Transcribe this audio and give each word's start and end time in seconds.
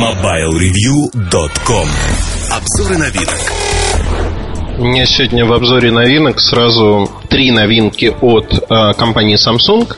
MobileReview.com 0.00 1.88
Обзоры 2.50 2.96
новинок 2.96 3.38
у 4.78 4.84
меня 4.84 5.04
сегодня 5.04 5.44
в 5.44 5.52
обзоре 5.52 5.90
новинок 5.90 6.40
сразу 6.40 7.10
три 7.28 7.50
новинки 7.50 8.16
от 8.22 8.50
э, 8.54 8.94
компании 8.94 9.36
Samsung. 9.36 9.94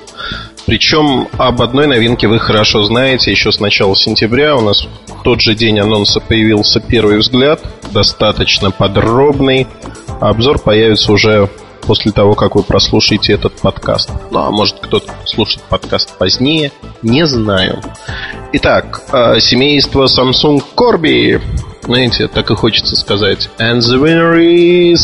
Причем 0.66 1.28
об 1.38 1.62
одной 1.62 1.86
новинке 1.86 2.26
вы 2.26 2.40
хорошо 2.40 2.82
знаете. 2.82 3.30
Еще 3.30 3.52
с 3.52 3.60
начала 3.60 3.94
сентября 3.94 4.56
у 4.56 4.60
нас 4.62 4.84
в 5.06 5.22
тот 5.22 5.40
же 5.40 5.54
день 5.54 5.78
анонса 5.78 6.18
появился 6.18 6.80
первый 6.80 7.18
взгляд, 7.18 7.60
достаточно 7.92 8.72
подробный. 8.72 9.68
Обзор 10.20 10.58
появится 10.58 11.12
уже 11.12 11.48
после 11.82 12.10
того, 12.10 12.34
как 12.34 12.56
вы 12.56 12.64
прослушаете 12.64 13.34
этот 13.34 13.54
подкаст. 13.60 14.10
Ну, 14.32 14.40
а 14.40 14.50
может 14.50 14.80
кто-то 14.80 15.12
слушает 15.26 15.62
подкаст 15.68 16.16
позднее, 16.18 16.72
не 17.02 17.24
знаю. 17.24 17.80
Итак, 18.54 19.02
э, 19.12 19.40
семейство 19.40 20.04
Samsung 20.04 20.62
Corby 20.76 21.40
знаете, 21.84 22.28
так 22.28 22.50
и 22.50 22.54
хочется 22.54 22.94
сказать. 22.96 23.50
And 23.58 23.80
the 23.80 24.00
winner 24.00 24.38
is 24.38 25.00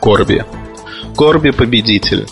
Корби. 0.00 0.44
Корби 1.16 1.50
победитель. 1.50 2.26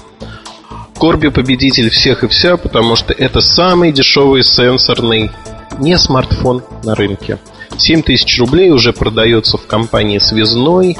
Корби 0.99 1.29
победитель 1.29 1.89
всех 1.91 2.25
и 2.25 2.29
вся, 2.29 2.57
потому 2.57 2.97
что 2.97 3.13
это 3.13 3.41
самый 3.41 3.93
дешевый 3.93 4.43
сенсорный 4.43 5.31
не 5.79 5.97
смартфон 5.97 6.63
на 6.85 6.95
рынке. 6.95 7.39
7 7.79 8.03
тысяч 8.03 8.39
рублей 8.39 8.71
уже 8.71 8.93
продается 8.93 9.57
в 9.57 9.67
компании 9.67 10.19
Связной, 10.19 10.99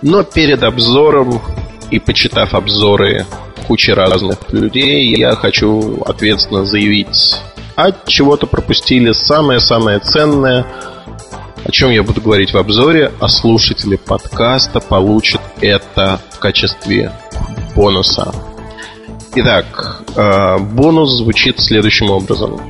но 0.00 0.22
перед 0.22 0.62
обзором 0.62 1.42
и 1.90 1.98
почитав 1.98 2.54
обзоры 2.54 3.26
кучи 3.66 3.90
разных 3.90 4.38
людей, 4.52 5.14
я 5.16 5.34
хочу 5.34 6.02
ответственно 6.06 6.64
заявить, 6.64 7.40
от 7.76 8.06
чего-то 8.06 8.46
пропустили 8.46 9.12
самое-самое 9.12 10.00
ценное– 10.00 10.66
о 11.66 11.72
чем 11.72 11.90
я 11.90 12.04
буду 12.04 12.20
говорить 12.20 12.52
в 12.52 12.56
обзоре, 12.58 13.10
а 13.18 13.26
слушатели 13.26 13.96
подкаста 13.96 14.78
получат 14.78 15.40
это 15.60 16.20
в 16.30 16.38
качестве 16.38 17.10
бонуса. 17.74 18.32
Итак, 19.34 20.02
э, 20.14 20.58
бонус 20.58 21.18
звучит 21.18 21.58
следующим 21.58 22.10
образом. 22.10 22.60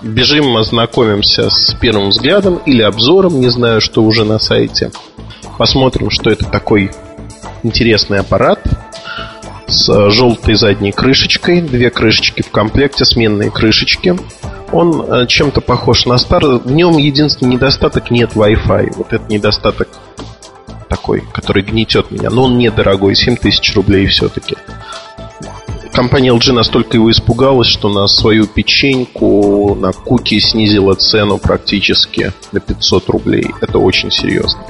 Бежим, 0.00 0.56
ознакомимся 0.56 1.50
с 1.50 1.74
первым 1.78 2.08
взглядом 2.08 2.62
или 2.64 2.80
обзором, 2.80 3.40
не 3.40 3.50
знаю, 3.50 3.82
что 3.82 4.02
уже 4.02 4.24
на 4.24 4.38
сайте. 4.38 4.90
Посмотрим, 5.58 6.08
что 6.08 6.30
это 6.30 6.46
такой 6.46 6.90
интересный 7.62 8.20
аппарат 8.20 8.60
с 9.66 10.10
желтой 10.10 10.54
задней 10.54 10.92
крышечкой, 10.92 11.60
две 11.60 11.90
крышечки 11.90 12.42
в 12.42 12.50
комплекте, 12.50 13.04
сменные 13.04 13.50
крышечки. 13.50 14.16
Он 14.72 15.02
э, 15.02 15.26
чем-то 15.26 15.60
похож 15.60 16.06
на 16.06 16.18
старый. 16.18 16.58
В 16.58 16.70
нем 16.70 16.96
единственный 16.96 17.54
недостаток 17.54 18.10
нет 18.10 18.32
Wi-Fi. 18.34 18.94
Вот 18.96 19.12
этот 19.12 19.28
недостаток 19.28 19.88
такой, 20.88 21.22
который 21.32 21.62
гнетет 21.62 22.10
меня. 22.10 22.30
Но 22.30 22.44
он 22.44 22.58
недорогой, 22.58 23.14
7 23.14 23.36
тысяч 23.36 23.74
рублей 23.74 24.06
все-таки. 24.06 24.56
Компания 25.92 26.28
LG 26.28 26.52
настолько 26.52 26.98
его 26.98 27.10
испугалась, 27.10 27.68
что 27.68 27.88
на 27.88 28.06
свою 28.06 28.46
печеньку, 28.46 29.74
на 29.74 29.92
куки 29.92 30.38
снизила 30.40 30.94
цену 30.94 31.38
практически 31.38 32.32
на 32.52 32.60
500 32.60 33.08
рублей. 33.08 33.46
Это 33.62 33.78
очень 33.78 34.10
серьезно. 34.10 34.60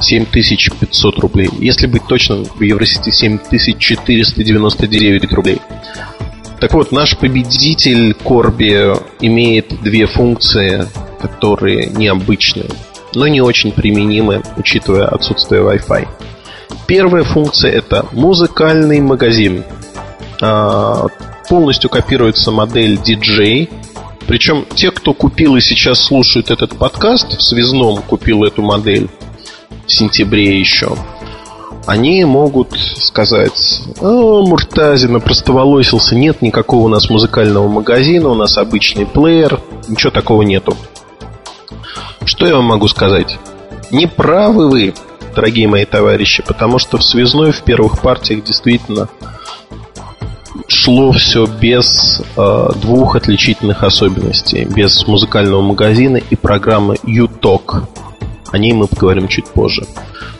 7500 0.00 1.18
рублей. 1.18 1.48
Если 1.58 1.86
быть 1.86 2.06
точным, 2.06 2.44
в 2.44 2.60
Евросети 2.60 3.10
7499 3.10 5.32
рублей. 5.32 5.60
Так 6.60 6.74
вот, 6.74 6.90
наш 6.90 7.16
победитель 7.16 8.14
Корби 8.14 8.92
имеет 9.20 9.80
две 9.82 10.06
функции, 10.06 10.86
которые 11.20 11.86
необычные, 11.86 12.66
но 13.14 13.28
не 13.28 13.40
очень 13.40 13.72
применимы, 13.72 14.42
учитывая 14.56 15.06
отсутствие 15.06 15.62
Wi-Fi. 15.62 16.08
Первая 16.86 17.22
функция 17.22 17.70
это 17.70 18.06
музыкальный 18.12 19.00
магазин. 19.00 19.64
А, 20.40 21.06
полностью 21.48 21.90
копируется 21.90 22.50
модель 22.50 22.94
DJ. 22.94 23.68
Причем 24.26 24.66
те, 24.74 24.90
кто 24.90 25.14
купил 25.14 25.56
и 25.56 25.60
сейчас 25.60 26.04
слушает 26.04 26.50
этот 26.50 26.76
подкаст, 26.76 27.36
в 27.36 27.42
связном 27.42 28.02
купил 28.02 28.44
эту 28.44 28.62
модель 28.62 29.08
в 29.88 29.92
сентябре 29.92 30.60
еще 30.60 30.96
они 31.88 32.22
могут 32.26 32.78
сказать, 32.78 33.80
о, 34.02 34.46
Муртазин 34.46 35.18
простоволосился, 35.22 36.14
нет 36.14 36.42
никакого 36.42 36.84
у 36.84 36.88
нас 36.88 37.08
музыкального 37.08 37.66
магазина, 37.66 38.28
у 38.28 38.34
нас 38.34 38.58
обычный 38.58 39.06
плеер, 39.06 39.58
ничего 39.88 40.10
такого 40.10 40.42
нету. 40.42 40.76
Что 42.26 42.46
я 42.46 42.56
вам 42.56 42.66
могу 42.66 42.88
сказать? 42.88 43.38
Не 43.90 44.06
правы 44.06 44.68
вы, 44.68 44.94
дорогие 45.34 45.66
мои 45.66 45.86
товарищи, 45.86 46.44
потому 46.46 46.78
что 46.78 46.98
в 46.98 47.02
связной 47.02 47.52
в 47.52 47.62
первых 47.62 48.02
партиях 48.02 48.44
действительно 48.44 49.08
шло 50.66 51.12
все 51.12 51.46
без 51.46 52.20
э, 52.36 52.68
двух 52.82 53.16
отличительных 53.16 53.82
особенностей, 53.82 54.66
без 54.66 55.06
музыкального 55.06 55.62
магазина 55.62 56.18
и 56.18 56.36
программы 56.36 56.96
UTalk. 56.96 57.84
О 58.50 58.58
ней 58.58 58.72
мы 58.72 58.86
поговорим 58.86 59.28
чуть 59.28 59.46
позже. 59.46 59.86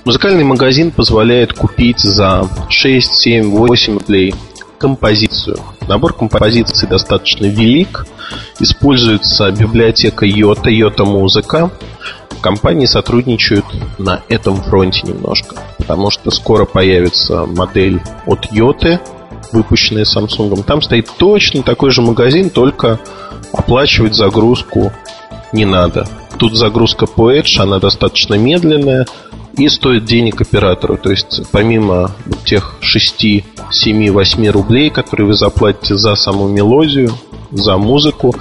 Музыкальный 0.04 0.44
магазин 0.44 0.90
позволяет 0.90 1.52
купить 1.52 1.98
за 1.98 2.48
6, 2.68 3.14
7, 3.14 3.50
8 3.50 3.98
рублей 3.98 4.34
композицию. 4.78 5.58
Набор 5.86 6.14
композиций 6.14 6.88
достаточно 6.88 7.46
велик. 7.46 8.06
Используется 8.60 9.50
библиотека 9.50 10.24
Йота, 10.24 10.70
Йота 10.70 11.04
Музыка. 11.04 11.70
Компании 12.40 12.86
сотрудничают 12.86 13.66
на 13.98 14.22
этом 14.28 14.62
фронте 14.62 15.02
немножко. 15.06 15.56
Потому 15.76 16.10
что 16.10 16.30
скоро 16.30 16.64
появится 16.64 17.46
модель 17.46 18.00
от 18.26 18.50
Йоты, 18.52 19.00
выпущенная 19.52 20.04
Samsung. 20.04 20.62
Там 20.62 20.80
стоит 20.80 21.10
точно 21.18 21.62
такой 21.62 21.90
же 21.90 22.00
магазин, 22.00 22.50
только 22.50 23.00
оплачивать 23.52 24.14
загрузку 24.14 24.92
не 25.52 25.64
надо. 25.64 26.06
Тут 26.38 26.54
загрузка 26.54 27.06
по 27.06 27.32
Edge, 27.32 27.60
она 27.60 27.78
достаточно 27.78 28.34
медленная 28.34 29.06
и 29.56 29.68
стоит 29.68 30.04
денег 30.04 30.40
оператору. 30.40 30.96
То 30.96 31.10
есть 31.10 31.42
помимо 31.50 32.12
тех 32.44 32.76
6, 32.80 33.44
7, 33.70 34.10
8 34.10 34.48
рублей, 34.48 34.90
которые 34.90 35.26
вы 35.26 35.34
заплатите 35.34 35.96
за 35.96 36.14
саму 36.14 36.48
мелодию, 36.48 37.12
за 37.50 37.76
музыку, 37.76 38.34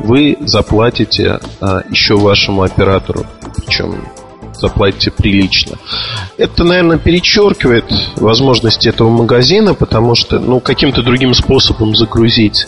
вы 0.00 0.36
заплатите 0.40 1.40
а, 1.60 1.82
еще 1.90 2.16
вашему 2.16 2.62
оператору. 2.62 3.24
Причем 3.56 4.04
заплатите 4.52 5.10
прилично. 5.10 5.76
Это, 6.36 6.64
наверное, 6.64 6.98
перечеркивает 6.98 7.84
возможности 8.16 8.88
этого 8.88 9.08
магазина, 9.08 9.74
потому 9.74 10.14
что 10.14 10.38
ну, 10.38 10.60
каким-то 10.60 11.02
другим 11.02 11.34
способом 11.34 11.96
загрузить 11.96 12.66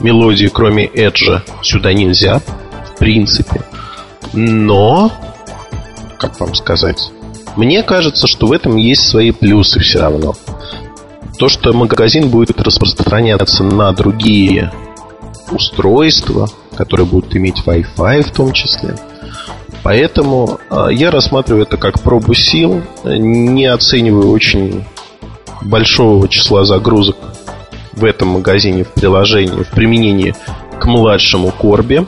мелодию, 0.00 0.50
кроме 0.50 0.86
Edge, 0.86 1.40
сюда 1.62 1.92
нельзя, 1.92 2.40
принципе. 2.98 3.62
Но, 4.32 5.12
как 6.18 6.38
вам 6.40 6.54
сказать, 6.54 7.10
мне 7.56 7.82
кажется, 7.82 8.26
что 8.26 8.46
в 8.46 8.52
этом 8.52 8.76
есть 8.76 9.08
свои 9.08 9.30
плюсы 9.30 9.80
все 9.80 10.00
равно. 10.00 10.34
То, 11.38 11.48
что 11.48 11.72
магазин 11.72 12.28
будет 12.28 12.60
распространяться 12.60 13.62
на 13.62 13.92
другие 13.92 14.72
устройства, 15.50 16.48
которые 16.76 17.06
будут 17.06 17.34
иметь 17.36 17.62
Wi-Fi 17.64 18.22
в 18.22 18.30
том 18.32 18.52
числе. 18.52 18.96
Поэтому 19.82 20.58
э, 20.70 20.88
я 20.92 21.10
рассматриваю 21.10 21.62
это 21.62 21.76
как 21.76 22.00
пробу 22.00 22.34
сил, 22.34 22.82
не 23.04 23.66
оцениваю 23.66 24.30
очень 24.30 24.84
большого 25.62 26.28
числа 26.28 26.64
загрузок 26.64 27.16
в 27.92 28.04
этом 28.04 28.28
магазине, 28.28 28.84
в 28.84 28.92
приложении, 28.92 29.62
в 29.62 29.70
применении 29.70 30.34
к 30.78 30.86
младшему 30.86 31.50
Корбе. 31.50 32.06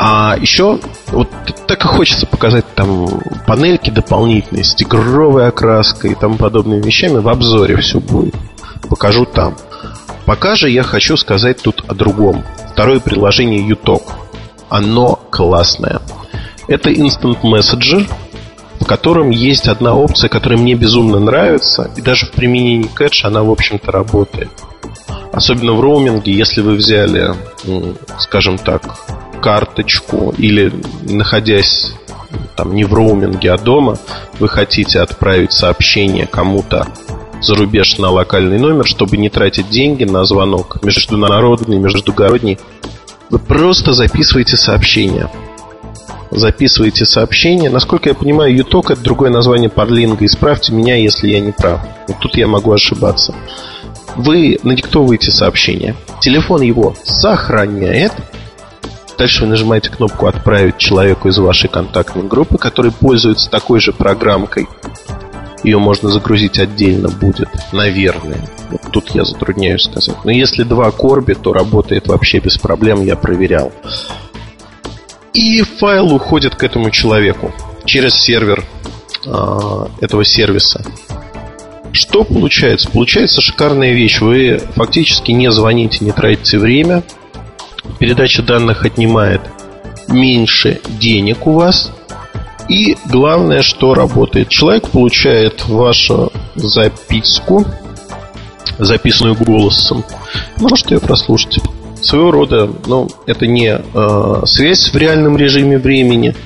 А 0.00 0.36
еще 0.40 0.78
вот 1.08 1.28
так 1.66 1.84
и 1.84 1.88
хочется 1.88 2.24
показать 2.24 2.64
там 2.76 3.20
панельки 3.48 3.90
дополнительные 3.90 4.62
с 4.62 4.72
тигровой 4.72 5.48
окраской 5.48 6.12
и 6.12 6.14
тому 6.14 6.36
подобными 6.36 6.80
вещами. 6.80 7.18
В 7.18 7.28
обзоре 7.28 7.76
все 7.78 7.98
будет. 7.98 8.36
Покажу 8.88 9.26
там. 9.26 9.56
Пока 10.24 10.54
же 10.54 10.70
я 10.70 10.84
хочу 10.84 11.16
сказать 11.16 11.60
тут 11.62 11.82
о 11.88 11.94
другом. 11.94 12.44
Второе 12.70 13.00
приложение 13.00 13.68
UTalk. 13.68 14.04
Оно 14.68 15.18
классное. 15.30 16.00
Это 16.68 16.90
Instant 16.90 17.40
Messenger, 17.42 18.08
в 18.78 18.84
котором 18.84 19.30
есть 19.30 19.66
одна 19.66 19.96
опция, 19.96 20.28
которая 20.28 20.60
мне 20.60 20.76
безумно 20.76 21.18
нравится. 21.18 21.90
И 21.96 22.02
даже 22.02 22.26
в 22.26 22.30
применении 22.30 22.86
кэш 22.86 23.24
она, 23.24 23.42
в 23.42 23.50
общем-то, 23.50 23.90
работает. 23.90 24.50
Особенно 25.32 25.72
в 25.72 25.80
роуминге, 25.80 26.32
если 26.32 26.60
вы 26.60 26.74
взяли, 26.74 27.34
скажем 28.20 28.58
так, 28.58 28.82
карточку 29.40 30.34
или 30.36 30.72
находясь 31.02 31.92
там 32.56 32.74
не 32.74 32.84
в 32.84 32.92
роуминге, 32.92 33.52
а 33.52 33.58
дома, 33.58 33.98
вы 34.40 34.48
хотите 34.48 35.00
отправить 35.00 35.52
сообщение 35.52 36.26
кому-то 36.26 36.86
за 37.40 37.54
рубеж 37.54 37.98
на 37.98 38.10
локальный 38.10 38.58
номер, 38.58 38.84
чтобы 38.86 39.16
не 39.16 39.30
тратить 39.30 39.70
деньги 39.70 40.04
на 40.04 40.24
звонок 40.24 40.82
международный, 40.82 41.78
междугородний, 41.78 42.58
Вы 43.30 43.38
просто 43.38 43.92
записываете 43.92 44.56
сообщения. 44.56 45.30
Записываете 46.30 47.04
сообщения. 47.04 47.70
Насколько 47.70 48.08
я 48.08 48.14
понимаю, 48.14 48.54
юток 48.56 48.90
это 48.90 49.02
другое 49.02 49.30
название 49.30 49.70
парлинга. 49.70 50.24
Исправьте 50.26 50.72
меня, 50.72 50.96
если 50.96 51.28
я 51.28 51.40
не 51.40 51.52
прав. 51.52 51.80
Вот 52.06 52.18
тут 52.18 52.36
я 52.36 52.46
могу 52.46 52.72
ошибаться. 52.72 53.34
Вы 54.16 54.58
надиктовываете 54.62 55.30
сообщение. 55.30 55.94
Телефон 56.20 56.62
его 56.62 56.96
сохраняет. 57.04 58.12
Дальше 59.18 59.40
вы 59.40 59.48
нажимаете 59.48 59.90
кнопку 59.90 60.26
«Отправить 60.26 60.78
человеку 60.78 61.28
из 61.28 61.38
вашей 61.38 61.68
контактной 61.68 62.22
группы», 62.22 62.56
который 62.56 62.92
пользуется 62.92 63.50
такой 63.50 63.80
же 63.80 63.92
программкой. 63.92 64.68
Ее 65.64 65.78
можно 65.78 66.08
загрузить 66.08 66.60
отдельно 66.60 67.08
будет, 67.08 67.48
наверное. 67.72 68.48
Вот 68.70 68.82
тут 68.92 69.10
я 69.14 69.24
затрудняюсь 69.24 69.82
сказать. 69.82 70.16
Но 70.24 70.30
если 70.30 70.62
два 70.62 70.92
корби, 70.92 71.34
то 71.34 71.52
работает 71.52 72.06
вообще 72.06 72.38
без 72.38 72.58
проблем, 72.58 73.04
я 73.04 73.16
проверял. 73.16 73.72
И 75.34 75.62
файл 75.62 76.14
уходит 76.14 76.54
к 76.54 76.62
этому 76.62 76.90
человеку 76.90 77.52
через 77.84 78.14
сервер 78.14 78.64
э, 79.26 79.86
этого 80.00 80.24
сервиса. 80.24 80.84
Что 81.90 82.22
получается? 82.22 82.88
Получается 82.88 83.40
шикарная 83.40 83.94
вещь. 83.94 84.20
Вы 84.20 84.62
фактически 84.76 85.32
не 85.32 85.50
звоните, 85.50 86.04
не 86.04 86.12
тратите 86.12 86.58
время. 86.58 87.02
Передача 87.98 88.42
данных 88.42 88.84
отнимает 88.84 89.40
меньше 90.08 90.80
денег 91.00 91.46
у 91.46 91.52
вас. 91.52 91.92
И 92.68 92.96
главное, 93.06 93.62
что 93.62 93.94
работает. 93.94 94.48
Человек 94.48 94.88
получает 94.88 95.66
вашу 95.66 96.30
записку, 96.54 97.64
записанную 98.78 99.34
голосом. 99.34 100.04
Можете 100.58 100.96
ее 100.96 101.00
прослушать. 101.00 101.58
Своего 102.00 102.30
рода, 102.30 102.70
ну, 102.86 103.08
это 103.26 103.46
не 103.46 103.70
э, 103.70 104.42
связь 104.46 104.92
в 104.92 104.96
реальном 104.96 105.36
режиме 105.36 105.78
времени, 105.78 106.36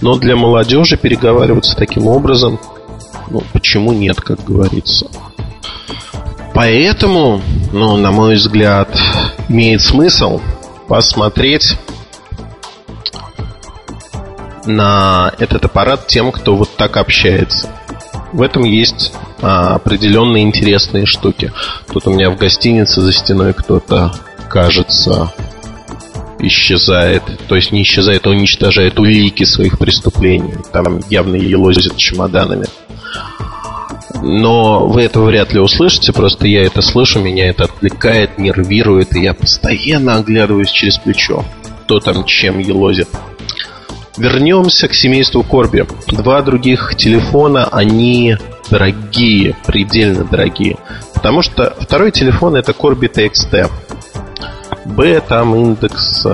но 0.00 0.16
для 0.16 0.36
молодежи 0.36 0.96
переговариваться 0.96 1.74
таким 1.74 2.06
образом, 2.06 2.60
ну, 3.28 3.42
почему 3.52 3.92
нет, 3.92 4.20
как 4.20 4.44
говорится. 4.44 5.08
Поэтому, 6.54 7.40
ну, 7.72 7.96
на 7.96 8.12
мой 8.12 8.36
взгляд, 8.36 8.96
имеет 9.48 9.80
смысл 9.80 10.40
посмотреть 10.92 11.78
на 14.66 15.32
этот 15.38 15.64
аппарат 15.64 16.06
тем, 16.06 16.30
кто 16.30 16.54
вот 16.54 16.76
так 16.76 16.98
общается. 16.98 17.70
В 18.34 18.42
этом 18.42 18.64
есть 18.64 19.14
а, 19.40 19.76
определенные 19.76 20.42
интересные 20.42 21.06
штуки. 21.06 21.50
Тут 21.90 22.06
у 22.08 22.12
меня 22.12 22.28
в 22.28 22.36
гостинице 22.36 23.00
за 23.00 23.10
стеной 23.10 23.54
кто-то, 23.54 24.12
кажется, 24.50 25.32
исчезает. 26.38 27.22
То 27.48 27.56
есть 27.56 27.72
не 27.72 27.84
исчезает, 27.84 28.26
а 28.26 28.28
уничтожает 28.28 28.98
улики 28.98 29.44
своих 29.44 29.78
преступлений. 29.78 30.52
Там 30.74 31.00
явно 31.08 31.36
елозит 31.36 31.96
чемоданами. 31.96 32.66
Но 34.22 34.86
вы 34.86 35.02
этого 35.02 35.26
вряд 35.26 35.52
ли 35.52 35.58
услышите, 35.58 36.12
просто 36.12 36.46
я 36.46 36.62
это 36.62 36.80
слышу, 36.80 37.20
меня 37.20 37.48
это 37.48 37.64
отвлекает, 37.64 38.38
нервирует, 38.38 39.16
и 39.16 39.20
я 39.20 39.34
постоянно 39.34 40.14
оглядываюсь 40.14 40.70
через 40.70 40.96
плечо, 40.98 41.44
кто 41.84 41.98
там 41.98 42.24
чем 42.24 42.60
елозит. 42.60 43.08
Вернемся 44.16 44.86
к 44.86 44.94
семейству 44.94 45.42
Корби. 45.42 45.86
Два 46.06 46.42
других 46.42 46.94
телефона, 46.96 47.66
они 47.72 48.36
дорогие, 48.70 49.56
предельно 49.66 50.24
дорогие. 50.24 50.76
Потому 51.14 51.42
что 51.42 51.74
второй 51.80 52.12
телефон 52.12 52.54
это 52.54 52.72
Corby 52.72 53.12
TXT. 53.12 53.70
Б, 54.84 55.20
там 55.20 55.56
индекс 55.56 56.24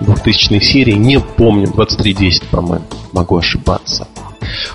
2000 0.00 0.52
э, 0.52 0.60
серии, 0.60 0.94
не 0.94 1.20
помню, 1.20 1.68
2310, 1.68 2.42
по-моему. 2.48 2.84
Могу 3.12 3.38
ошибаться. 3.38 4.06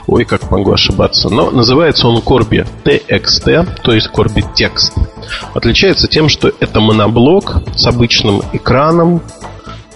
Ой, 0.08 0.26
как 0.26 0.52
могу 0.52 0.74
ошибаться. 0.74 1.30
Но 1.30 1.52
называется 1.52 2.08
он 2.08 2.18
Corby 2.18 2.68
TXT, 2.84 3.82
то 3.82 3.94
есть 3.94 4.10
Corby 4.14 4.44
Text. 4.56 4.94
Отличается 5.54 6.08
тем, 6.08 6.30
что 6.30 6.52
это 6.60 6.80
моноблок 6.80 7.62
с 7.76 7.86
обычным 7.86 8.42
экраном, 8.54 9.22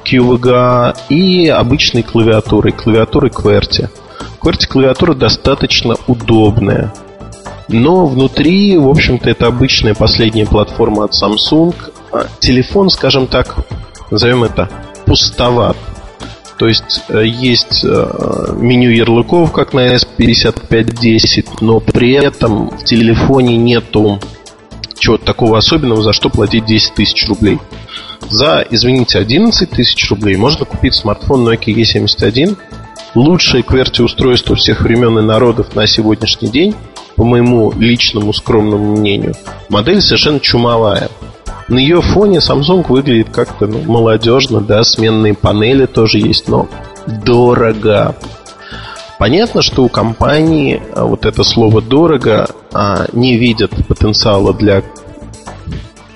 QVGA 0.05 0.95
и 1.09 1.47
обычной 1.47 2.03
клавиатурой, 2.03 2.73
клавиатурой 2.73 3.31
QWERTY. 3.31 3.89
QWERTY 4.41 4.67
клавиатура 4.67 5.13
достаточно 5.13 5.95
удобная. 6.07 6.93
Но 7.69 8.05
внутри, 8.05 8.77
в 8.77 8.89
общем-то, 8.89 9.29
это 9.29 9.47
обычная 9.47 9.95
последняя 9.95 10.45
платформа 10.45 11.05
от 11.05 11.11
Samsung. 11.13 11.73
А 12.11 12.27
телефон, 12.39 12.89
скажем 12.89 13.27
так, 13.27 13.55
назовем 14.11 14.43
это 14.43 14.69
пустоват. 15.05 15.77
То 16.57 16.67
есть 16.67 17.01
э, 17.09 17.23
есть 17.25 17.83
э, 17.83 18.53
меню 18.55 18.91
ярлыков, 18.91 19.51
как 19.51 19.73
на 19.73 19.95
S5510, 19.95 21.57
но 21.61 21.79
при 21.79 22.13
этом 22.13 22.69
в 22.69 22.83
телефоне 22.83 23.57
нету 23.57 24.19
чего-то 24.97 25.25
такого 25.25 25.57
особенного, 25.57 26.01
за 26.01 26.13
что 26.13 26.29
платить 26.29 26.65
10 26.65 26.93
тысяч 26.93 27.27
рублей. 27.27 27.59
За, 28.29 28.65
извините, 28.69 29.19
11 29.19 29.69
тысяч 29.69 30.09
рублей 30.09 30.37
можно 30.37 30.65
купить 30.65 30.95
смартфон 30.95 31.47
Nokia 31.47 31.73
E71. 31.75 32.57
Лучшее 33.15 33.63
QWERTY 33.63 34.03
устройство 34.03 34.55
всех 34.55 34.81
времен 34.81 35.19
и 35.19 35.21
народов 35.21 35.75
на 35.75 35.85
сегодняшний 35.85 36.49
день, 36.49 36.73
по 37.15 37.23
моему 37.23 37.71
личному 37.77 38.33
скромному 38.33 38.95
мнению. 38.95 39.35
Модель 39.69 40.01
совершенно 40.01 40.39
чумовая. 40.39 41.09
На 41.67 41.77
ее 41.77 42.01
фоне 42.01 42.39
Samsung 42.39 42.85
выглядит 42.87 43.29
как-то 43.29 43.67
ну, 43.67 43.81
молодежно, 43.83 44.59
да, 44.59 44.83
сменные 44.83 45.33
панели 45.33 45.85
тоже 45.85 46.19
есть, 46.19 46.47
но 46.47 46.67
дорого. 47.07 48.15
Понятно, 49.17 49.61
что 49.61 49.83
у 49.83 49.89
компании 49.89 50.81
а, 50.93 51.05
вот 51.05 51.25
это 51.25 51.43
слово 51.43 51.81
дорого 51.81 52.47
а, 52.73 53.05
не 53.13 53.37
видят 53.37 53.71
потенциала 53.87 54.53
для 54.53 54.83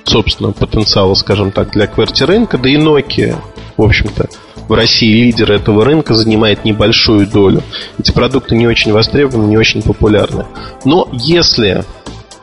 собственного 0.04 0.52
потенциала, 0.52 1.14
скажем 1.14 1.50
так, 1.50 1.70
для 1.70 1.86
QWERTY 1.86 2.24
рынка, 2.26 2.58
да 2.58 2.68
и 2.68 2.76
Nokia, 2.76 3.36
в 3.76 3.82
общем-то, 3.82 4.28
в 4.68 4.72
России 4.74 5.24
лидер 5.24 5.52
этого 5.52 5.84
рынка 5.84 6.14
занимает 6.14 6.64
небольшую 6.64 7.26
долю. 7.26 7.62
Эти 7.98 8.12
продукты 8.12 8.54
не 8.54 8.66
очень 8.66 8.92
востребованы, 8.92 9.48
не 9.48 9.56
очень 9.56 9.82
популярны. 9.82 10.44
Но 10.84 11.08
если 11.12 11.84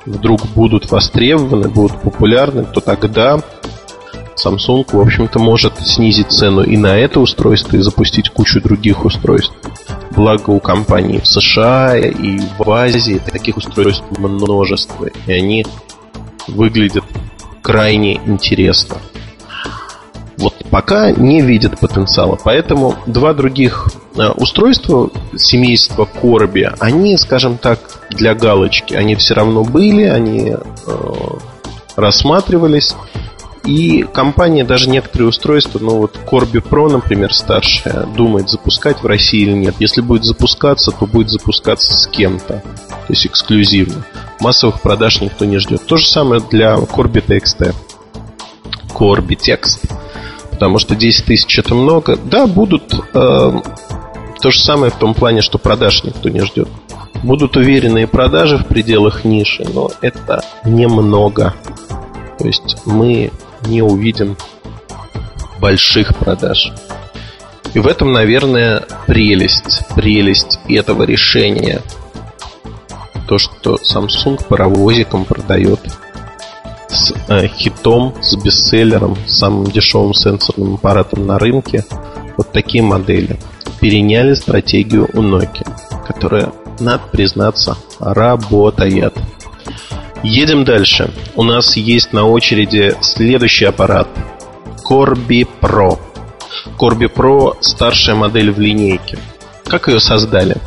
вдруг 0.06 0.46
будут 0.56 0.92
востребованы, 0.92 1.70
будут 1.70 2.02
популярны, 2.02 2.64
то 2.66 2.82
тогда 2.82 3.40
Samsung, 4.36 4.86
в 4.92 5.00
общем-то, 5.00 5.40
может 5.40 5.80
снизить 5.80 6.32
цену 6.32 6.62
и 6.62 6.78
на 6.78 6.98
это 6.98 7.20
устройство, 7.20 7.78
и 7.78 7.82
запустить 7.82 8.30
кучу 8.30 8.62
других 8.62 9.06
устройств. 9.06 9.54
Благо 10.12 10.52
у 10.52 10.60
компаний 10.60 11.20
в 11.20 11.28
США 11.28 11.98
и 11.98 12.40
в 12.58 12.70
Азии 12.70 13.22
таких 13.26 13.58
устройств 13.58 14.04
множество, 14.18 15.08
и 15.26 15.32
они 15.32 15.66
выглядят 16.48 17.04
крайне 17.62 18.16
интересно. 18.26 18.98
Пока 20.72 21.12
не 21.12 21.42
видят 21.42 21.80
потенциала. 21.80 22.38
Поэтому 22.44 22.96
два 23.06 23.34
других 23.34 23.88
э, 24.16 24.30
устройства 24.30 25.10
семейства 25.36 26.06
Корби, 26.06 26.70
они, 26.80 27.18
скажем 27.18 27.58
так, 27.58 27.80
для 28.10 28.34
галочки. 28.36 28.94
Они 28.94 29.16
все 29.16 29.36
равно 29.36 29.64
были, 29.64 30.04
они 30.04 30.52
э, 30.52 30.58
рассматривались. 31.96 32.96
И 33.66 34.04
компания 34.04 34.64
даже 34.64 34.90
некоторые 34.90 35.30
устройства, 35.30 35.80
ну 35.80 35.98
вот 35.98 36.20
Corby 36.28 36.62
Pro, 36.62 36.88
например, 36.88 37.34
старшая, 37.34 38.06
думает 38.06 38.48
запускать 38.48 39.02
в 39.02 39.08
России 39.08 39.42
или 39.42 39.54
нет. 39.54 39.76
Если 39.80 40.02
будет 40.02 40.24
запускаться, 40.24 40.92
то 40.92 41.08
будет 41.08 41.30
запускаться 41.30 41.98
с 41.98 42.06
кем-то, 42.06 42.62
то 42.62 43.06
есть 43.10 43.26
эксклюзивно. 43.26 44.06
Массовых 44.40 44.82
продаж 44.82 45.22
никто 45.22 45.46
не 45.46 45.58
ждет. 45.58 45.84
То 45.86 45.98
же 45.98 46.06
самое 46.06 46.42
для 46.52 46.76
Corby 46.76 47.26
TXT. 47.26 47.74
Corby 48.94 49.36
Text. 49.36 49.90
Потому 50.56 50.80
что 50.80 50.96
10 50.96 51.26
тысяч 51.26 51.60
это 51.60 51.76
много. 51.76 52.16
Да, 52.16 52.48
будут 52.48 52.94
э, 52.94 53.52
то 54.42 54.52
же 54.52 54.58
самое 54.58 54.90
в 54.90 54.96
том 54.96 55.14
плане, 55.14 55.42
что 55.42 55.58
продаж 55.58 56.06
никто 56.06 56.30
не 56.30 56.40
ждет. 56.46 56.70
Будут 57.24 57.58
уверенные 57.58 58.08
продажи 58.08 58.58
в 58.58 58.66
пределах 58.66 59.26
ниши, 59.26 59.66
но 59.74 59.92
это 60.00 60.46
немного. 60.64 61.54
То 62.40 62.48
есть 62.48 62.78
мы 62.86 63.32
не 63.68 63.82
увидим 63.82 64.38
больших 65.60 66.16
продаж. 66.16 66.72
И 67.74 67.80
в 67.80 67.88
этом, 67.88 68.14
наверное, 68.14 68.86
прелесть, 69.08 69.86
прелесть 69.94 70.62
этого 70.70 71.04
решения. 71.04 71.82
То, 73.28 73.38
что 73.40 73.76
Samsung 73.76 74.42
паровозиком 74.48 75.26
продает 75.26 75.82
с 76.96 77.14
э, 77.28 77.48
хитом, 77.48 78.14
с 78.22 78.36
бестселлером, 78.36 79.16
с 79.28 79.40
самым 79.40 79.66
дешевым 79.66 80.14
сенсорным 80.14 80.76
аппаратом 80.76 81.28
на 81.28 81.38
рынке. 81.38 81.86
Вот 82.38 82.52
такие 82.52 82.84
модели. 82.84 83.38
Переняли 83.80 84.34
стратегию 84.34 85.10
у 85.14 85.22
Nokia, 85.22 85.68
которая, 86.08 86.52
надо 86.80 87.04
признаться, 87.12 87.78
работает. 88.00 89.14
Едем 90.24 90.64
дальше. 90.64 91.12
У 91.36 91.44
нас 91.44 91.78
есть 91.78 92.14
на 92.14 92.26
очереди 92.26 92.96
следующий 93.02 93.66
аппарат. 93.66 94.08
Corby 94.90 95.48
Pro. 95.62 96.00
Corby 96.80 97.12
Pro– 97.14 97.56
старшая 97.62 98.16
модель 98.16 98.52
в 98.52 98.60
линейке. 98.60 99.20
Как 99.66 99.88
ее 99.88 100.00
создали? 100.00 100.58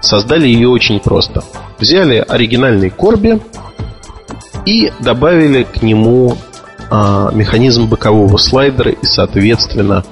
Создали 0.00 0.46
ее 0.46 0.68
очень 0.68 1.00
просто. 1.00 1.42
Взяли 1.78 2.16
оригинальный 2.16 2.88
Corby 2.88 3.42
и 4.68 4.92
добавили 5.00 5.62
к 5.62 5.80
нему 5.80 6.36
а, 6.90 7.30
механизм 7.32 7.86
бокового 7.86 8.36
слайдера 8.36 8.90
и, 8.90 9.06
соответственно, 9.06 10.04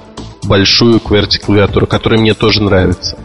большую 0.43 0.99
QWERTY 0.99 1.39
клавиатуру, 1.45 1.85
которая 1.85 2.19
мне 2.19 2.33
тоже 2.33 2.63
нравится. 2.63 3.17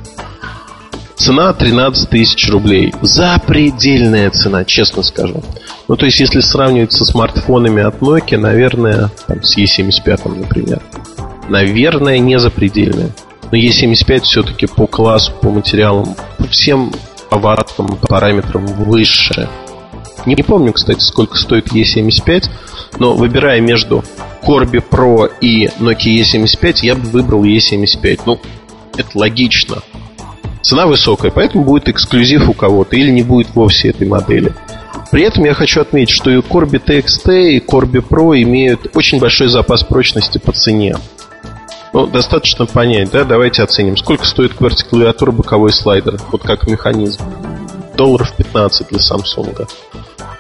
Цена 1.17 1.55
13 1.55 2.11
тысяч 2.11 2.51
рублей. 2.51 2.93
Запредельная 3.01 4.31
цена, 4.31 4.65
честно 4.67 5.03
скажу. 5.03 5.43
Ну, 5.89 5.97
то 5.97 6.05
есть, 6.05 6.21
если 6.21 6.41
сравнивать 6.41 6.93
со 6.93 7.07
смартфонами 7.07 7.83
от 7.83 8.01
Nokia, 8.01 8.37
наверное, 8.37 9.11
там, 9.27 9.43
с 9.43 9.57
E75, 9.57 10.39
например. 10.39 10.83
Наверное, 11.49 12.19
не 12.19 12.39
запредельная. 12.39 13.11
Но 13.51 13.57
E75 13.57 14.21
все-таки 14.21 14.67
по 14.67 14.87
классу, 14.87 15.33
по 15.41 15.51
материалам, 15.51 16.15
по 16.37 16.47
всем 16.49 16.93
повадкам, 17.31 17.97
параметрам 18.09 18.67
выше. 18.67 19.49
Не 20.27 20.43
помню, 20.43 20.73
кстати, 20.73 21.01
сколько 21.01 21.37
стоит 21.37 21.73
E75, 21.73 22.45
но 22.99 23.15
выбирая 23.15 23.61
между 23.61 24.05
Corby 24.43 24.83
Pro 24.89 25.31
и 25.41 25.67
Nokia 25.79 26.23
E75, 26.23 26.79
я 26.83 26.95
бы 26.95 27.09
выбрал 27.09 27.45
E75. 27.45 28.21
Ну, 28.27 28.41
это 28.97 29.11
логично. 29.15 29.79
Цена 30.63 30.87
высокая, 30.87 31.31
поэтому 31.31 31.65
будет 31.65 31.89
эксклюзив 31.89 32.49
у 32.49 32.53
кого-то 32.53 32.97
или 32.97 33.11
не 33.11 33.23
будет 33.23 33.55
вовсе 33.55 33.91
этой 33.91 34.07
модели. 34.07 34.55
При 35.11 35.25
этом 35.25 35.45
я 35.45 35.55
хочу 35.55 35.81
отметить, 35.81 36.15
что 36.15 36.31
и 36.31 36.39
Corby 36.39 36.83
TXT, 36.83 37.51
и 37.51 37.59
Corby 37.59 38.03
Pro 38.07 38.41
имеют 38.41 38.97
очень 38.97 39.19
большой 39.19 39.49
запас 39.49 39.83
прочности 39.83 40.39
по 40.39 40.53
цене. 40.53 40.97
Ну, 41.93 42.07
достаточно 42.07 42.65
понять, 42.65 43.11
да? 43.11 43.25
Давайте 43.25 43.63
оценим. 43.63 43.99
Сколько 43.99 44.25
стоит 44.25 44.53
QWERTY 44.53 44.89
клавиатура 44.89 45.31
боковой 45.31 45.73
слайдер? 45.73 46.19
Вот 46.31 46.43
как 46.43 46.67
механизм. 46.67 47.23
Долларов 47.97 48.33
15 48.35 48.89
для 48.89 48.99
Samsung. 48.99 49.69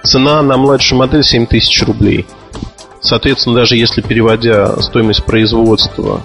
Цена 0.05 0.43
на 0.43 0.57
младшую 0.57 0.99
модель 0.99 1.23
7000 1.23 1.83
рублей. 1.85 2.27
Соответственно, 3.01 3.57
даже 3.57 3.77
если 3.77 4.01
переводя 4.01 4.81
стоимость 4.81 5.25
производства 5.25 6.23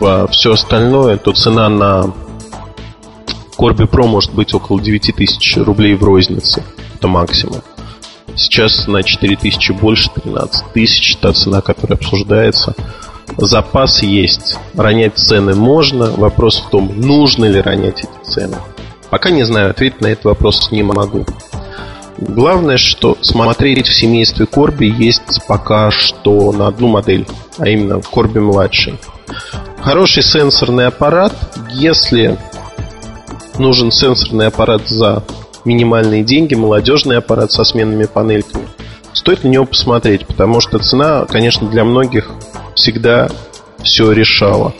в 0.00 0.28
все 0.28 0.52
остальное, 0.52 1.16
то 1.16 1.32
цена 1.32 1.68
на 1.68 2.12
Corby 3.58 3.88
Pro 3.88 4.06
может 4.06 4.32
быть 4.34 4.52
около 4.54 4.80
9000 4.80 5.58
рублей 5.58 5.94
в 5.94 6.04
рознице. 6.04 6.62
Это 6.94 7.08
максимум. 7.08 7.62
Сейчас 8.34 8.86
на 8.86 9.02
4000 9.02 9.72
больше 9.72 10.10
13 10.10 10.72
тысяч, 10.72 11.16
та 11.16 11.32
цена, 11.32 11.62
которая 11.62 11.96
обсуждается. 11.96 12.74
Запас 13.38 14.02
есть. 14.02 14.58
Ронять 14.74 15.16
цены 15.16 15.54
можно. 15.54 16.10
Вопрос 16.10 16.58
в 16.60 16.68
том, 16.68 16.92
нужно 17.00 17.46
ли 17.46 17.60
ронять 17.60 18.00
эти 18.00 18.30
цены. 18.30 18.58
Пока 19.08 19.30
не 19.30 19.44
знаю, 19.44 19.70
ответить 19.70 20.00
на 20.00 20.08
этот 20.08 20.26
вопрос 20.26 20.70
не 20.70 20.82
могу. 20.82 21.24
Главное, 22.18 22.78
что 22.78 23.18
смотреть 23.20 23.88
в 23.88 23.94
семействе 23.94 24.46
Корби 24.46 24.86
есть 24.86 25.46
пока 25.46 25.90
что 25.90 26.50
на 26.52 26.68
одну 26.68 26.88
модель, 26.88 27.26
а 27.58 27.68
именно 27.68 28.00
Корби 28.00 28.38
младший. 28.38 28.98
Хороший 29.80 30.22
сенсорный 30.22 30.86
аппарат, 30.86 31.32
если 31.70 32.38
нужен 33.58 33.92
сенсорный 33.92 34.46
аппарат 34.46 34.88
за 34.88 35.22
минимальные 35.64 36.24
деньги, 36.24 36.54
молодежный 36.54 37.18
аппарат 37.18 37.52
со 37.52 37.64
сменными 37.64 38.04
панельками, 38.04 38.66
стоит 39.12 39.44
на 39.44 39.48
него 39.48 39.66
посмотреть, 39.66 40.26
потому 40.26 40.60
что 40.60 40.78
цена, 40.78 41.26
конечно, 41.26 41.68
для 41.68 41.84
многих 41.84 42.30
всегда 42.74 43.28
все 43.82 44.12
решала. 44.12 44.72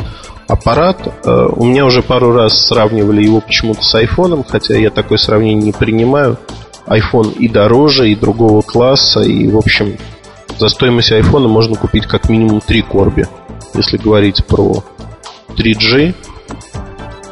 Аппарат, 0.48 0.98
э, 1.24 1.48
у 1.56 1.64
меня 1.64 1.84
уже 1.84 2.02
пару 2.02 2.32
раз 2.32 2.66
сравнивали 2.66 3.22
его 3.22 3.40
почему-то 3.40 3.82
с 3.82 3.94
айфоном, 3.94 4.44
хотя 4.44 4.76
я 4.76 4.90
такое 4.90 5.18
сравнение 5.18 5.66
не 5.66 5.72
принимаю 5.72 6.38
iPhone 6.86 7.36
и 7.36 7.48
дороже, 7.48 8.10
и 8.10 8.14
другого 8.14 8.62
класса, 8.62 9.20
и, 9.20 9.48
в 9.48 9.56
общем, 9.56 9.96
за 10.58 10.68
стоимость 10.68 11.12
iPhone 11.12 11.48
можно 11.48 11.76
купить 11.76 12.06
как 12.06 12.28
минимум 12.28 12.60
три 12.60 12.82
корби. 12.82 13.26
Если 13.74 13.98
говорить 13.98 14.44
про 14.46 14.82
3G, 15.50 16.14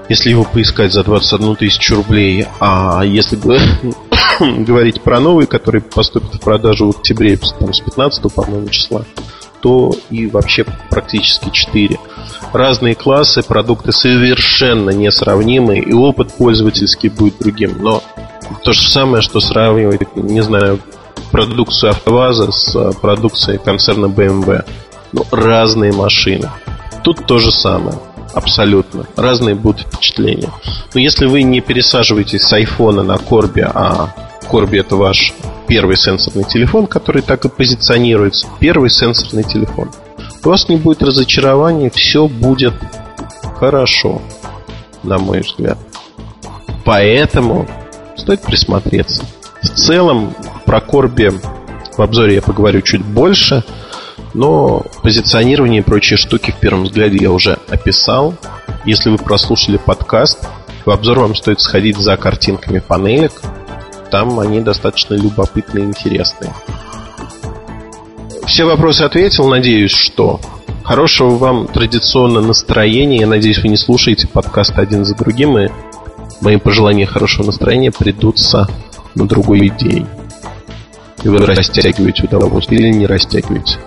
если 0.09 0.31
его 0.31 0.45
поискать 0.45 0.93
за 0.93 1.03
21 1.03 1.57
тысячу 1.57 1.97
рублей, 1.97 2.47
а 2.61 3.03
если 3.05 3.37
говорить 4.41 5.01
про 5.01 5.21
новый, 5.21 5.47
который 5.47 5.81
поступит 5.81 6.35
в 6.35 6.41
продажу 6.41 6.87
в 6.87 6.97
октябре, 6.97 7.39
там, 7.59 7.73
с 7.73 7.81
15 7.81 8.33
по-моему, 8.35 8.69
числа, 8.69 9.05
то 9.61 9.93
и 10.11 10.27
вообще 10.27 10.67
практически 10.91 11.49
4. 11.51 11.99
Разные 12.55 12.95
классы, 12.95 13.43
продукты 13.43 13.91
совершенно 13.91 14.91
несравнимые, 14.91 15.83
и 15.83 15.93
опыт 15.93 16.33
пользовательский 16.35 17.09
будет 17.09 17.41
другим. 17.41 17.79
Но 17.81 18.01
то 18.63 18.73
же 18.73 18.89
самое, 18.89 19.23
что 19.25 19.41
сравнивать, 19.41 20.15
не 20.15 20.41
знаю, 20.41 20.79
продукцию 21.33 21.91
АвтоВАЗа 21.91 22.53
с 22.53 22.77
а, 22.77 22.93
продукцией 22.93 23.59
концерна 23.59 24.07
BMW. 24.07 24.65
Ну, 25.13 25.25
разные 25.33 25.93
машины. 25.93 26.49
Тут 27.03 27.27
то 27.27 27.41
же 27.41 27.51
самое. 27.51 27.99
Абсолютно. 28.35 29.05
Разные 29.17 29.57
будут 29.57 29.89
впечатления. 29.89 30.51
Но 30.95 31.01
если 31.01 31.27
вы 31.27 31.43
не 31.43 31.61
пересаживаетесь 31.61 32.43
с 32.43 32.53
айфона 32.53 33.03
на 33.03 33.19
Корби, 33.19 33.63
а 33.63 34.15
Корби 34.49 34.79
это 34.79 34.95
ваш 34.95 35.35
первый 35.67 35.97
сенсорный 35.97 36.45
телефон, 36.45 36.87
который 36.87 37.23
так 37.23 37.45
и 37.47 37.49
позиционируется, 37.49 38.47
первый 38.61 38.91
сенсорный 38.91 39.43
телефон, 39.43 39.91
вас 40.51 40.69
не 40.69 40.77
будет 40.77 41.03
разочарований, 41.03 41.91
все 41.91 42.29
будет 42.29 42.75
хорошо, 43.59 44.21
на 45.03 45.19
мой 45.19 45.41
взгляд. 45.41 45.79
Поэтому 46.85 47.67
стоит 48.17 48.43
присмотреться. 48.43 49.25
В 49.63 49.69
целом, 49.69 50.35
про 50.67 50.81
Корби 50.81 51.33
в 51.97 52.03
обзоре 52.03 52.35
я 52.35 52.43
поговорю 52.43 52.83
чуть 52.83 53.05
больше, 53.05 53.65
но 54.35 54.83
позиционирование 55.03 55.81
и 55.81 55.85
прочие 55.85 56.17
штуки 56.17 56.51
в 56.51 56.57
первом 56.57 56.85
взгляде 56.85 57.19
я 57.21 57.31
уже 57.31 57.59
описал. 57.69 58.35
Если 58.85 59.11
вы 59.11 59.19
прослушали 59.19 59.77
подкаст, 59.77 60.47
в 60.85 60.91
обзор 60.91 61.21
вам 61.21 61.35
стоит 61.35 61.61
сходить 61.61 61.97
за 61.97 62.17
картинками 62.17 62.81
панелек. 62.81 63.33
Там 64.11 64.39
они 64.39 64.61
достаточно 64.61 65.15
любопытные 65.15 65.85
и 65.85 65.89
интересные. 65.89 66.53
Все 68.47 68.65
вопросы 68.65 69.03
ответил, 69.03 69.49
надеюсь, 69.49 69.93
что 69.93 70.41
хорошего 70.85 71.37
вам 71.37 71.67
традиционно 71.67 72.41
настроения. 72.41 73.21
Я 73.21 73.27
надеюсь, 73.27 73.59
вы 73.59 73.69
не 73.69 73.77
слушаете 73.77 74.29
подкаст 74.29 74.79
один 74.79 75.05
за 75.05 75.17
другим 75.17 75.59
и 75.59 75.69
мои 76.41 76.57
пожелания 76.57 77.07
хорошего 77.07 77.47
настроения 77.47 77.91
придутся 77.91 78.69
на 79.15 79.27
другой 79.27 79.71
день. 79.71 80.07
И 81.23 81.29
вы 81.29 81.39
растягиваете 81.39 82.25
удовольствие 82.25 82.83
или 82.83 82.91
не 82.91 83.07
растягиваете. 83.07 83.79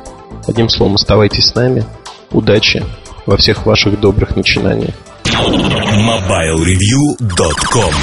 Одним 0.47 0.69
словом, 0.69 0.95
оставайтесь 0.95 1.47
с 1.47 1.55
нами. 1.55 1.83
Удачи 2.31 2.83
во 3.25 3.35
всех 3.37 3.65
ваших 3.65 3.99
добрых 3.99 4.35
начинаниях. 4.35 4.93
MobileReview.com 5.25 7.93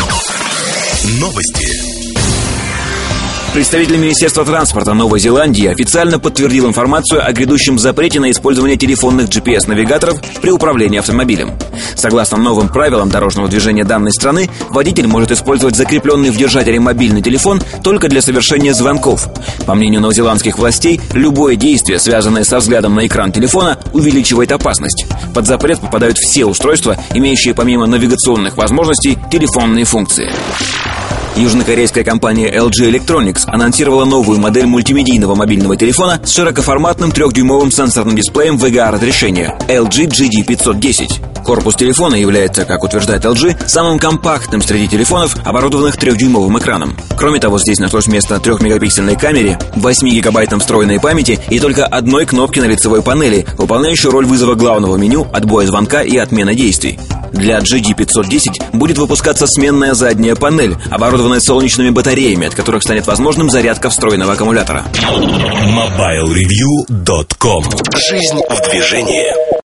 Новости. 1.21 1.94
Представитель 3.55 3.99
Министерства 3.99 4.45
транспорта 4.45 4.95
Новой 4.95 5.21
Зеландии 5.21 5.69
официально 5.69 6.19
подтвердил 6.19 6.67
информацию 6.67 7.25
о 7.25 7.33
грядущем 7.33 7.79
запрете 7.79 8.19
на 8.19 8.33
использование 8.33 8.77
телефонных 8.77 9.29
GPS-навигаторов 9.29 10.21
при 10.43 10.51
управлении 10.51 10.99
автомобилем. 10.99 11.53
Согласно 11.95 12.37
новым 12.37 12.69
правилам 12.69 13.11
дорожного 13.11 13.47
движения 13.47 13.85
данной 13.85 14.11
страны, 14.11 14.51
водитель 14.71 15.07
может 15.07 15.31
использовать 15.31 15.77
закрепленный 15.77 16.31
в 16.31 16.37
держателе 16.37 16.81
мобильный 16.81 17.23
телефон 17.23 17.63
только 17.85 18.09
для 18.09 18.23
совершения 18.23 18.75
звонков. 18.75 19.29
По 19.67 19.77
мнению 19.77 20.01
новозеландских 20.01 20.59
властей, 20.59 21.01
любое 21.13 21.55
действие, 21.55 22.01
связанное 22.01 22.43
со 22.43 22.59
взглядом 22.59 22.97
на 22.97 23.07
экран 23.07 23.31
телефона, 23.31 23.79
увеличивает 23.93 24.51
опасность. 24.51 25.07
Под 25.33 25.47
запрет 25.47 25.79
попадают 25.79 26.19
все 26.19 26.45
устройства, 26.45 26.97
имеющие 27.15 27.55
помимо 27.55 27.87
навигационных 27.87 28.57
возможностей 28.57 29.17
телефонные 29.31 29.85
функции. 29.85 30.33
Южнокорейская 31.37 32.05
компания 32.05 32.49
LG 32.49 32.93
Electronics 32.93 33.43
анонсировала 33.47 34.05
новую 34.05 34.39
модель 34.39 34.67
мультимедийного 34.67 35.35
мобильного 35.35 35.77
телефона 35.77 36.21
с 36.25 36.31
широкоформатным 36.31 37.11
трехдюймовым 37.11 37.73
сенсорным 37.73 38.15
дисплеем 38.15 38.57
VGA-разрешения 38.57 39.59
LG 39.67 40.07
GD510. 40.07 41.43
Корпус 41.45 41.75
телефона 41.75 42.15
является, 42.15 42.65
как 42.65 42.85
утверждает 42.85 43.25
LG, 43.25 43.67
самым 43.67 43.99
компактным 43.99 44.63
среди 44.63 44.87
телефонов, 44.87 45.37
оборудованных 45.45 45.97
трехдюймовым 45.97 46.57
экраном. 46.59 46.97
Кроме 47.19 47.41
того, 47.41 47.59
здесь 47.59 47.81
нашлось 47.81 48.07
место 48.07 48.37
3-мегапиксельной 48.37 49.19
камере, 49.19 49.59
8 49.75 50.09
гигабайтам 50.09 50.61
встроенной 50.61 51.01
памяти 51.01 51.41
и 51.51 51.59
только 51.59 51.85
одной 51.85 52.27
кнопки 52.27 52.61
на 52.61 52.67
лицевой 52.67 53.03
панели, 53.03 53.45
выполняющей 53.59 54.09
роль 54.09 54.25
вызова 54.25 54.55
главного 54.55 54.97
меню, 54.97 55.27
отбоя 55.33 55.67
звонка 55.67 56.03
и 56.03 56.17
отмены 56.17 56.55
действий. 56.55 56.99
Для 57.35 57.59
GD510 57.59 58.77
будет 58.77 58.97
выпускаться 58.97 59.47
сменная 59.49 59.95
задняя 59.95 60.37
панель, 60.37 60.77
оборудованная 60.89 61.24
солнечными 61.41 61.91
батареями, 61.91 62.47
от 62.47 62.55
которых 62.55 62.83
станет 62.83 63.07
возможным 63.07 63.51
зарядка 63.51 63.91
встроенного 63.91 64.33
аккумулятора. 64.35 64.85
MobileReview.com 64.95 67.65
Жизнь 67.97 68.41
в 68.49 68.71
движении 68.71 69.55